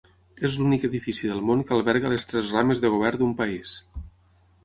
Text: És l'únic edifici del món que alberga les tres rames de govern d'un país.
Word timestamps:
És 0.47 0.55
l'únic 0.61 0.85
edifici 0.87 1.29
del 1.31 1.43
món 1.49 1.61
que 1.67 1.75
alberga 1.77 2.11
les 2.15 2.25
tres 2.31 2.55
rames 2.55 2.81
de 2.85 2.91
govern 2.97 3.21
d'un 3.23 3.35
país. 3.43 3.75